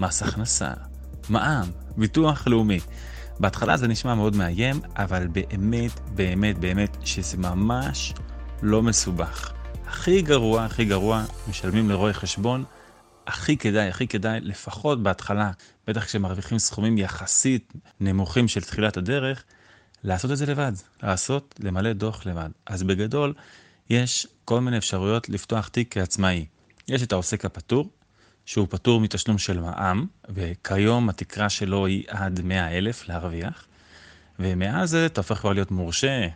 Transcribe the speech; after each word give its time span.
מס 0.00 0.22
הכנסה, 0.22 0.70
מע"מ, 1.28 1.70
ביטוח 1.96 2.46
לאומי. 2.46 2.80
בהתחלה 3.40 3.76
זה 3.76 3.88
נשמע 3.88 4.14
מאוד 4.14 4.36
מאיים, 4.36 4.80
אבל 4.96 5.28
באמת, 5.28 6.00
באמת, 6.14 6.58
באמת, 6.58 6.96
שזה 7.04 7.36
ממש 7.36 8.14
לא 8.62 8.82
מסובך. 8.82 9.52
הכי 9.86 10.22
גרוע, 10.22 10.64
הכי 10.64 10.84
גרוע, 10.84 11.24
משלמים 11.48 11.90
לרואי 11.90 12.12
חשבון, 12.12 12.64
הכי 13.26 13.56
כדאי, 13.56 13.88
הכי 13.88 14.06
כדאי, 14.08 14.40
לפחות 14.40 15.02
בהתחלה, 15.02 15.50
בטח 15.86 16.04
כשמרוויחים 16.04 16.58
סכומים 16.58 16.98
יחסית 16.98 17.72
נמוכים 18.00 18.48
של 18.48 18.60
תחילת 18.60 18.96
הדרך, 18.96 19.44
לעשות 20.04 20.30
את 20.30 20.36
זה 20.36 20.46
לבד, 20.46 20.72
לעשות, 21.02 21.54
למלא 21.58 21.92
דוח 21.92 22.26
לבד. 22.26 22.50
אז 22.66 22.82
בגדול, 22.82 23.34
יש 23.90 24.26
כל 24.44 24.60
מיני 24.60 24.78
אפשרויות 24.78 25.28
לפתוח 25.28 25.68
תיק 25.68 25.94
כעצמאי. 25.94 26.46
יש 26.88 27.02
את 27.02 27.12
העוסק 27.12 27.44
הפטור, 27.44 27.90
שהוא 28.50 28.66
פטור 28.70 29.00
מתשלום 29.00 29.38
של 29.38 29.60
מע"מ, 29.60 30.06
וכיום 30.28 31.08
התקרה 31.08 31.48
שלו 31.48 31.86
היא 31.86 32.04
עד 32.08 32.40
100 32.40 32.78
אלף 32.78 33.08
להרוויח, 33.08 33.66
ומאז 34.38 34.90
זה 34.90 35.06
אתה 35.06 35.20
הופך 35.20 35.38
כבר 35.38 35.52
להיות 35.52 35.70
מורשה, 35.70 36.28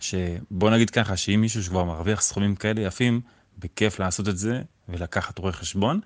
שבוא 0.00 0.70
נגיד 0.70 0.90
ככה, 0.90 1.16
שאם 1.16 1.40
מישהו 1.40 1.62
שכבר 1.62 1.84
מרוויח 1.84 2.20
סכומים 2.20 2.56
כאלה 2.56 2.80
יפים, 2.80 3.20
בכיף 3.58 3.98
לעשות 3.98 4.28
את 4.28 4.38
זה 4.38 4.62
ולקחת 4.88 5.38
רואה 5.38 5.52
חשבון. 5.52 6.00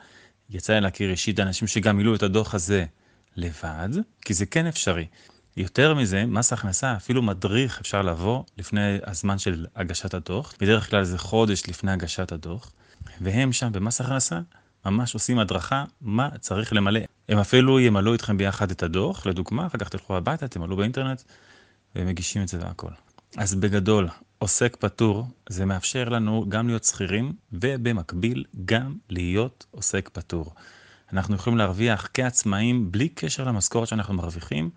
יצא 0.50 0.72
לי 0.72 0.80
להכיר 0.80 1.10
אישית 1.10 1.40
אנשים 1.40 1.68
שגם 1.68 1.96
מילאו 1.96 2.14
את 2.14 2.22
הדוח 2.22 2.54
הזה 2.54 2.84
לבד, 3.36 3.88
כי 4.20 4.34
זה 4.34 4.46
כן 4.46 4.66
אפשרי. 4.66 5.06
יותר 5.56 5.94
מזה, 5.94 6.26
מס 6.26 6.52
הכנסה, 6.52 6.96
אפילו 6.96 7.22
מדריך 7.22 7.80
אפשר 7.80 8.02
לבוא 8.02 8.42
לפני 8.58 8.98
הזמן 9.06 9.38
של 9.38 9.66
הגשת 9.76 10.14
הדוח, 10.14 10.54
בדרך 10.60 10.90
כלל 10.90 11.04
זה 11.04 11.18
חודש 11.18 11.62
לפני 11.68 11.92
הגשת 11.92 12.32
הדוח, 12.32 12.72
והם 13.20 13.52
שם 13.52 13.72
במס 13.72 14.00
הכנסה 14.00 14.40
ממש 14.86 15.14
עושים 15.14 15.38
הדרכה 15.38 15.84
מה 16.00 16.28
צריך 16.40 16.72
למלא. 16.72 17.00
הם 17.28 17.38
אפילו 17.38 17.80
ימלאו 17.80 18.12
איתכם 18.12 18.38
ביחד 18.38 18.70
את 18.70 18.82
הדוח, 18.82 19.26
לדוגמה, 19.26 19.66
אחר 19.66 19.78
כך 19.78 19.88
תלכו 19.88 20.16
הביתה, 20.16 20.48
תמלאו 20.48 20.76
באינטרנט, 20.76 21.22
והם 21.94 22.06
מגישים 22.06 22.42
את 22.42 22.48
זה 22.48 22.58
והכל. 22.60 22.90
אז 23.36 23.54
בגדול, 23.54 24.08
עוסק 24.38 24.76
פטור, 24.76 25.26
זה 25.48 25.64
מאפשר 25.64 26.08
לנו 26.08 26.44
גם 26.48 26.66
להיות 26.66 26.84
שכירים, 26.84 27.32
ובמקביל 27.52 28.44
גם 28.64 28.94
להיות 29.10 29.66
עוסק 29.70 30.08
פטור. 30.12 30.54
אנחנו 31.12 31.34
יכולים 31.34 31.58
להרוויח 31.58 32.08
כעצמאים, 32.14 32.92
בלי 32.92 33.08
קשר 33.08 33.44
למשכורת 33.44 33.88
שאנחנו 33.88 34.14
מרוויחים, 34.14 34.70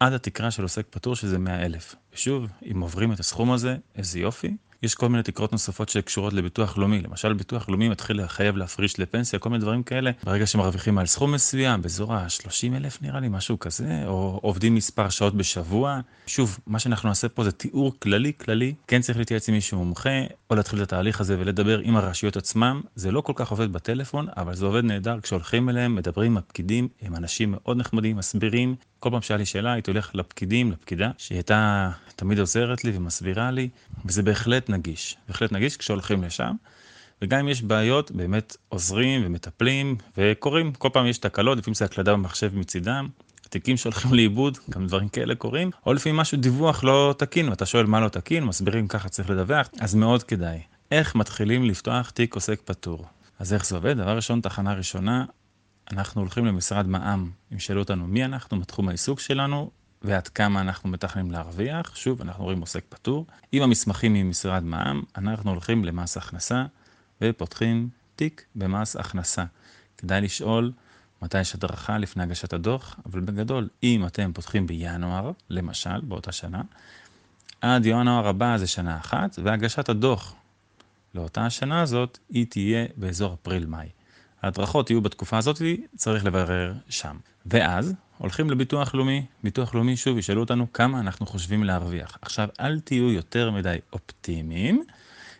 עד 0.00 0.12
התקרה 0.12 0.50
של 0.50 0.62
עוסק 0.62 0.86
פטור, 0.90 1.16
שזה 1.16 1.38
100 1.38 1.66
אלף. 1.66 1.94
ושוב, 2.14 2.46
אם 2.72 2.80
עוברים 2.80 3.12
את 3.12 3.20
הסכום 3.20 3.52
הזה, 3.52 3.76
איזה 3.96 4.18
יופי. 4.18 4.56
יש 4.86 4.94
כל 4.94 5.08
מיני 5.08 5.22
תקרות 5.22 5.52
נוספות 5.52 5.88
שקשורות 5.88 6.32
לביטוח 6.32 6.78
לאומי. 6.78 7.02
למשל, 7.02 7.32
ביטוח 7.32 7.68
לאומי 7.68 7.88
מתחיל 7.88 8.24
לחייב 8.24 8.56
להפריש 8.56 9.00
לפנסיה, 9.00 9.38
כל 9.38 9.50
מיני 9.50 9.60
דברים 9.60 9.82
כאלה. 9.82 10.10
ברגע 10.24 10.46
שמרוויחים 10.46 10.98
על 10.98 11.06
סכום 11.06 11.32
מסוים, 11.32 11.82
באזור 11.82 12.14
ה-30 12.14 12.76
אלף 12.76 13.02
נראה 13.02 13.20
לי, 13.20 13.28
משהו 13.28 13.58
כזה, 13.58 14.02
או 14.06 14.38
עובדים 14.42 14.74
מספר 14.74 15.08
שעות 15.08 15.34
בשבוע. 15.34 16.00
שוב, 16.26 16.58
מה 16.66 16.78
שאנחנו 16.78 17.08
נעשה 17.08 17.28
פה 17.28 17.44
זה 17.44 17.52
תיאור 17.52 17.92
כללי 17.98 18.32
כללי. 18.38 18.74
כן 18.86 19.00
צריך 19.00 19.18
להתייעץ 19.18 19.48
עם 19.48 19.54
מישהו 19.54 19.78
מומחה, 19.78 20.10
או 20.50 20.56
להתחיל 20.56 20.78
את 20.78 20.84
התהליך 20.84 21.20
הזה 21.20 21.36
ולדבר 21.38 21.78
עם 21.78 21.96
הרשויות 21.96 22.36
עצמם. 22.36 22.80
זה 22.94 23.10
לא 23.10 23.20
כל 23.20 23.32
כך 23.36 23.50
עובד 23.50 23.72
בטלפון, 23.72 24.26
אבל 24.36 24.54
זה 24.54 24.66
עובד 24.66 24.84
נהדר 24.84 25.20
כשהולכים 25.20 25.68
אליהם, 25.68 25.94
מדברים 25.94 26.32
עם 26.32 26.38
הפקידים, 26.38 26.88
הם 27.02 27.16
אנשים 27.16 27.50
מאוד 27.50 27.76
נחמדים, 27.76 28.16
מסבירים. 28.16 28.74
כל 29.00 29.10
פעם 29.10 29.22
שהיה 29.22 29.38
לי 29.38 29.46
שאלה, 29.46 29.72
הייתי 29.72 29.90
הולך 29.90 30.10
לפקידים, 30.14 30.72
לפקידה, 30.72 31.10
שהיא 31.18 31.36
הייתה 31.36 31.90
תמיד 32.16 32.38
עוזרת 32.38 32.84
לי 32.84 32.92
ומסבירה 32.96 33.50
לי, 33.50 33.68
וזה 34.04 34.22
בהחלט 34.22 34.70
נגיש. 34.76 35.16
בהחלט 35.28 35.52
נגיש 35.52 35.76
כשהולכים 35.76 36.22
לשם. 36.24 36.54
וגם 37.22 37.38
אם 37.40 37.48
יש 37.48 37.62
בעיות, 37.62 38.10
באמת 38.10 38.56
עוזרים 38.68 39.22
ומטפלים 39.24 39.96
וקורים. 40.18 40.72
כל 40.72 40.88
פעם 40.92 41.06
יש 41.06 41.18
תקלות, 41.18 41.58
לפעמים 41.58 41.74
זה 41.74 41.84
הקלדה 41.84 42.12
במחשב 42.12 42.56
מצידם. 42.56 43.08
תיקים 43.48 43.76
שהולכים 43.76 44.14
לאיבוד, 44.14 44.58
גם 44.70 44.86
דברים 44.86 45.08
כאלה 45.08 45.34
קורים, 45.34 45.70
או 45.86 45.92
לפעמים 45.92 46.16
משהו 46.16 46.38
דיווח 46.38 46.84
לא 46.84 47.14
תקין, 47.18 47.48
ואתה 47.48 47.66
שואל 47.66 47.86
מה 47.86 48.00
לא 48.00 48.08
תקין, 48.08 48.44
מסבירים 48.44 48.88
ככה 48.88 49.08
צריך 49.08 49.30
לדווח, 49.30 49.68
אז 49.80 49.94
מאוד 49.94 50.22
כדאי. 50.22 50.60
איך 50.90 51.14
מתחילים 51.14 51.64
לפתוח 51.64 52.10
תיק 52.10 52.34
עוסק 52.34 52.60
פטור? 52.64 53.06
אז 53.38 53.54
איך 53.54 53.66
זה 53.66 53.76
עובד? 53.76 53.96
דבר 53.96 54.16
ראשון, 54.16 54.40
תחנה 54.40 54.74
ראשונה, 54.74 55.24
אנחנו 55.92 56.20
הולכים 56.20 56.46
למשרד 56.46 56.86
מע"מ, 56.88 57.30
אם 57.52 57.58
שאלו 57.58 57.80
אותנו 57.80 58.06
מי 58.06 58.24
אנחנו, 58.24 58.60
בתחום 58.60 58.88
העיסוק 58.88 59.20
שלנו, 59.20 59.70
ועד 60.06 60.28
כמה 60.28 60.60
אנחנו 60.60 60.88
מתכננים 60.88 61.30
להרוויח. 61.30 61.96
שוב, 61.96 62.20
אנחנו 62.20 62.44
רואים 62.44 62.60
עוסק 62.60 62.84
פטור. 62.88 63.26
עם 63.52 63.62
המסמכים 63.62 64.14
ממשרד 64.14 64.64
מע"מ, 64.64 65.02
אנחנו 65.16 65.50
הולכים 65.50 65.84
למס 65.84 66.16
הכנסה 66.16 66.64
ופותחים 67.22 67.88
תיק 68.16 68.44
במס 68.54 68.96
הכנסה. 68.96 69.44
כדאי 69.98 70.20
לשאול 70.20 70.72
מתי 71.22 71.40
יש 71.40 71.54
הדרכה 71.54 71.98
לפני 71.98 72.22
הגשת 72.22 72.52
הדוח, 72.52 72.96
אבל 73.06 73.20
בגדול, 73.20 73.68
אם 73.82 74.06
אתם 74.06 74.32
פותחים 74.32 74.66
בינואר, 74.66 75.30
למשל, 75.50 76.00
באותה 76.00 76.32
שנה, 76.32 76.62
עד 77.60 77.86
ינואר 77.86 78.28
הבא 78.28 78.56
זה 78.56 78.66
שנה 78.66 78.96
אחת, 78.96 79.38
והגשת 79.42 79.88
הדוח 79.88 80.34
לאותה 81.14 81.46
השנה 81.46 81.82
הזאת, 81.82 82.18
היא 82.30 82.46
תהיה 82.48 82.86
באזור 82.96 83.34
אפריל-מאי. 83.34 83.88
ההדרכות 84.42 84.90
יהיו 84.90 85.00
בתקופה 85.00 85.38
הזאת, 85.38 85.62
צריך 85.96 86.24
לברר 86.24 86.72
שם. 86.88 87.16
ואז 87.46 87.94
הולכים 88.18 88.50
לביטוח 88.50 88.94
לאומי, 88.94 89.24
ביטוח 89.42 89.74
לאומי 89.74 89.96
שוב 89.96 90.18
ישאלו 90.18 90.40
אותנו 90.40 90.72
כמה 90.72 91.00
אנחנו 91.00 91.26
חושבים 91.26 91.64
להרוויח. 91.64 92.18
עכשיו, 92.22 92.48
אל 92.60 92.80
תהיו 92.80 93.10
יותר 93.12 93.50
מדי 93.50 93.76
אופטימיים, 93.92 94.84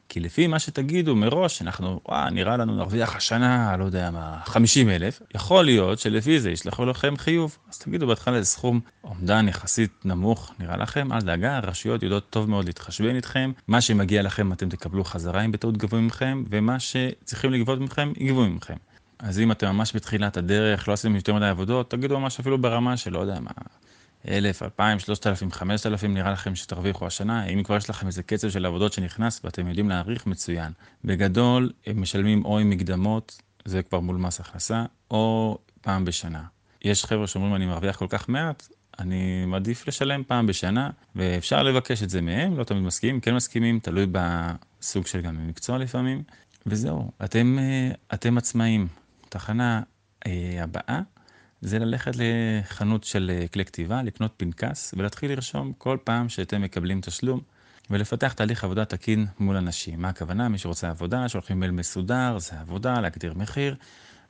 כי 0.08 0.20
לפי 0.20 0.46
מה 0.46 0.58
שתגידו 0.58 1.16
מראש, 1.16 1.62
אנחנו, 1.62 2.00
וואה, 2.08 2.30
נראה 2.30 2.56
לנו 2.56 2.76
נרוויח 2.76 3.16
השנה, 3.16 3.76
לא 3.76 3.84
יודע 3.84 4.10
מה, 4.10 4.38
50 4.44 4.90
אלף, 4.90 5.22
יכול 5.34 5.64
להיות 5.64 5.98
שלפי 5.98 6.40
זה 6.40 6.50
ישלחו 6.50 6.84
לכם 6.84 7.16
חיוב. 7.16 7.58
אז 7.70 7.78
תגידו 7.78 8.06
בהתחלה 8.06 8.36
איזה 8.36 8.46
סכום 8.46 8.80
אומדן 9.04 9.48
יחסית 9.48 9.90
נמוך, 10.04 10.52
נראה 10.58 10.76
לכם, 10.76 11.12
אל 11.12 11.20
דאגה, 11.20 11.56
הרשויות 11.56 12.02
יודעות 12.02 12.30
טוב 12.30 12.50
מאוד 12.50 12.66
להתחשבן 12.66 13.16
איתכם, 13.16 13.52
מה 13.68 13.80
שמגיע 13.80 14.22
לכם 14.22 14.52
אתם 14.52 14.68
תקבלו 14.68 15.04
חזרה 15.04 15.44
אם 15.44 15.52
בטעות 15.52 15.76
גבו 15.76 15.96
ממכם, 15.96 16.44
ומה 16.50 16.80
שצריכים 16.80 17.52
לגבות 17.52 17.80
מכם, 17.80 18.12
יגבו 18.16 18.46
ממכם. 18.46 18.76
אז 19.18 19.40
אם 19.40 19.52
אתם 19.52 19.66
ממש 19.66 19.96
בתחילת 19.96 20.36
הדרך, 20.36 20.88
לא 20.88 20.92
עשיתם 20.92 21.16
יותר 21.16 21.34
מדי 21.34 21.46
עבודות, 21.46 21.90
תגידו 21.90 22.20
ממש 22.20 22.40
אפילו 22.40 22.58
ברמה 22.58 22.96
של 22.96 23.12
לא 23.12 23.18
יודע 23.18 23.40
מה, 23.40 23.50
אלף, 24.28 24.62
אלפיים, 24.62 24.98
שלושת 24.98 25.26
אלפים, 25.26 25.50
חמשת 25.52 25.86
אלפים, 25.86 26.14
נראה 26.14 26.30
לכם 26.30 26.54
שתרוויחו 26.54 27.06
השנה. 27.06 27.46
אם 27.46 27.62
כבר 27.62 27.76
יש 27.76 27.90
לכם 27.90 28.06
איזה 28.06 28.22
קצב 28.22 28.50
של 28.50 28.66
עבודות 28.66 28.92
שנכנס 28.92 29.40
ואתם 29.44 29.68
יודעים 29.68 29.88
להעריך, 29.88 30.26
מצוין. 30.26 30.72
בגדול, 31.04 31.72
הם 31.86 32.02
משלמים 32.02 32.44
או 32.44 32.58
עם 32.58 32.70
מקדמות, 32.70 33.42
זה 33.64 33.82
כבר 33.82 34.00
מול 34.00 34.16
מס 34.16 34.40
הכנסה, 34.40 34.84
או 35.10 35.58
פעם 35.80 36.04
בשנה. 36.04 36.42
יש 36.82 37.04
חבר'ה 37.04 37.26
שאומרים, 37.26 37.54
אני 37.54 37.66
מרוויח 37.66 37.96
כל 37.96 38.06
כך 38.08 38.28
מעט, 38.28 38.68
אני 38.98 39.44
מעדיף 39.46 39.88
לשלם 39.88 40.22
פעם 40.24 40.46
בשנה, 40.46 40.90
ואפשר 41.16 41.62
לבקש 41.62 42.02
את 42.02 42.10
זה 42.10 42.20
מהם, 42.20 42.58
לא 42.58 42.64
תמיד 42.64 42.82
מסכימים, 42.82 43.20
כן 43.20 43.34
מסכימים, 43.34 43.78
תלוי 43.78 44.06
בסוג 44.12 45.06
של 45.06 45.20
גם 45.20 45.36
במקצוע 45.36 45.78
לפעמים. 45.78 46.22
וזהו, 46.66 47.10
אתם, 47.24 47.58
אה, 47.58 47.90
אתם 48.14 48.38
עצמאים. 48.38 48.88
התחנה 49.28 49.82
אה, 50.26 50.58
הבאה 50.62 51.00
זה 51.60 51.78
ללכת 51.78 52.12
לחנות 52.14 53.04
של 53.04 53.30
אה, 53.34 53.48
כלי 53.48 53.64
כתיבה, 53.64 54.02
לקנות 54.02 54.32
פנקס 54.36 54.94
ולהתחיל 54.96 55.30
לרשום 55.30 55.72
כל 55.78 55.98
פעם 56.04 56.28
שאתם 56.28 56.62
מקבלים 56.62 57.00
תשלום 57.00 57.40
ולפתח 57.90 58.32
תהליך 58.32 58.64
עבודה 58.64 58.84
תקין 58.84 59.26
מול 59.38 59.56
אנשים. 59.56 60.02
מה 60.02 60.08
הכוונה? 60.08 60.48
מי 60.48 60.58
שרוצה 60.58 60.90
עבודה, 60.90 61.28
שולחים 61.28 61.60
מייל 61.60 61.72
מסודר, 61.72 62.38
זה 62.38 62.60
עבודה, 62.60 63.00
להגדיר 63.00 63.34
מחיר. 63.36 63.76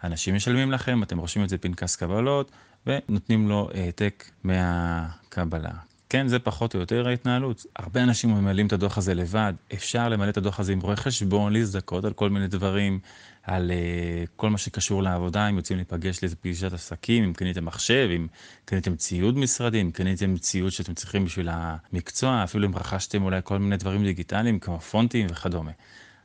אנשים 0.05 0.35
משלמים 0.35 0.73
לכם, 0.73 1.03
אתם 1.03 1.19
רושמים 1.19 1.45
את 1.45 1.49
זה 1.49 1.59
פנקס 1.59 1.97
קבלות 1.97 2.51
ונותנים 2.87 3.49
לו 3.49 3.71
העתק 3.75 4.31
מהקבלה. 4.45 5.86
כן, 6.09 6.29
זה 6.29 6.39
פחות 6.39 6.75
או 6.75 6.81
יותר 6.81 7.09
ההתנהלות. 7.09 7.67
הרבה 7.77 8.03
אנשים 8.03 8.31
ממלאים 8.31 8.67
את 8.67 8.73
הדוח 8.73 8.99
הזה 8.99 9.15
לבד. 9.15 9.53
אפשר 9.75 10.09
למלא 10.09 10.29
את 10.29 10.37
הדוח 10.37 10.61
הזה 10.61 10.73
עם 10.73 10.81
רואה 10.81 10.97
חשבון, 10.97 11.53
להזדכות 11.53 12.05
על 12.05 12.13
כל 12.13 12.31
מיני 12.31 12.49
דברים, 12.49 13.01
על 13.43 13.71
uh, 13.71 14.29
כל 14.37 14.51
מה 14.51 14.59
שקשור 14.59 15.03
לעבודה, 15.03 15.49
אם 15.49 15.57
יוצאים 15.57 15.79
להיפגש 15.79 16.23
לאיזה 16.23 16.37
פגישת 16.37 16.73
עסקים, 16.73 17.25
אם 17.25 17.33
קניתם 17.33 17.65
מחשב, 17.65 18.09
אם 18.17 18.27
קניתם 18.65 18.97
ציוד 18.97 19.39
משרדי, 19.39 19.81
אם 19.81 19.91
קניתם 19.91 20.39
ציוד 20.39 20.73
שאתם 20.73 20.95
צריכים 20.95 21.25
בשביל 21.25 21.49
המקצוע, 21.51 22.45
אפילו 22.45 22.67
אם 22.67 22.77
רכשתם 22.77 23.23
אולי 23.23 23.41
כל 23.45 23.59
מיני 23.59 23.77
דברים 23.77 24.05
דיגיטליים 24.05 24.59
כמו 24.59 24.81
פונטים 24.81 25.27
וכדומה. 25.31 25.71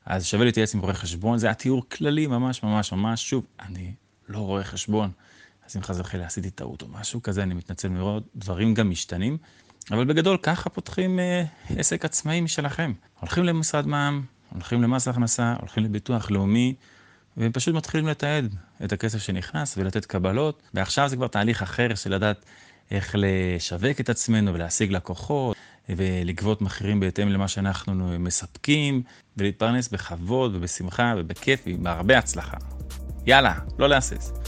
אז 0.05 0.25
שווה 0.25 0.45
להתייעץ 0.45 0.75
עם 0.75 0.81
רואה 0.81 0.93
חשבון, 0.93 1.37
זה 1.37 1.47
היה 1.47 1.53
תיאור 1.53 1.89
כללי 1.89 2.27
ממש 2.27 2.63
ממש 2.63 2.91
ממש, 2.93 3.29
שוב, 3.29 3.45
אני 3.59 3.93
לא 4.29 4.39
רואה 4.39 4.63
חשבון, 4.63 5.11
אז 5.65 5.77
אם 5.77 5.83
חס 5.83 5.99
וחלילה 5.99 6.25
עשיתי 6.25 6.49
טעות 6.49 6.81
או 6.81 6.87
משהו 6.87 7.21
כזה, 7.21 7.43
אני 7.43 7.53
מתנצל 7.53 7.89
מאוד, 7.89 8.23
דברים 8.35 8.73
גם 8.73 8.89
משתנים. 8.89 9.37
אבל 9.91 10.05
בגדול 10.05 10.37
ככה 10.37 10.69
פותחים 10.69 11.19
אה, 11.19 11.43
עסק 11.77 12.05
עצמאי 12.05 12.41
משלכם. 12.41 12.93
הולכים 13.19 13.43
למשרד 13.43 13.87
מע"מ, 13.87 14.21
הולכים 14.53 14.81
למס 14.81 15.07
הכנסה, 15.07 15.55
הולכים 15.59 15.83
לביטוח 15.83 16.31
לאומי, 16.31 16.73
ופשוט 17.37 17.75
מתחילים 17.75 18.07
לתעד 18.07 18.55
את 18.83 18.91
הכסף 18.93 19.17
שנכנס 19.17 19.77
ולתת 19.77 20.05
קבלות. 20.05 20.61
ועכשיו 20.73 21.09
זה 21.09 21.15
כבר 21.15 21.27
תהליך 21.27 21.61
אחר 21.61 21.95
של 21.95 22.13
לדעת 22.15 22.45
איך 22.91 23.15
לשווק 23.17 23.99
את 23.99 24.09
עצמנו 24.09 24.53
ולהשיג 24.53 24.91
לקוחות 24.91 25.57
ולגבות 25.89 26.61
מחירים 26.61 26.99
בהתאם 26.99 27.29
למה 27.29 27.47
שאנחנו 27.47 28.19
מספקים 28.19 29.03
ולהתפרנס 29.37 29.89
בכבוד 29.89 30.55
ובשמחה 30.55 31.13
ובכיף 31.17 31.59
ובהרבה 31.67 32.17
הצלחה. 32.17 32.57
יאללה, 33.25 33.53
לא 33.79 33.89
להסס. 33.89 34.40